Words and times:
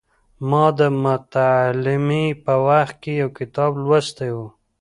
ما 0.49 0.65
د 0.79 0.81
متعلمۍ 1.03 2.27
په 2.43 2.53
وخت 2.67 2.95
کې 3.03 3.11
یو 3.21 3.29
کتاب 3.37 3.71
لوستی 3.83 4.31
و. 4.35 4.37